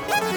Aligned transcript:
Bye. 0.00 0.35